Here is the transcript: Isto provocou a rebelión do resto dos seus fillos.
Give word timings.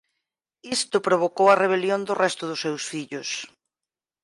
Isto 0.77 1.05
provocou 1.07 1.47
a 1.49 1.59
rebelión 1.63 2.01
do 2.07 2.13
resto 2.23 2.43
dos 2.47 2.61
seus 2.65 2.83
fillos. 2.91 3.29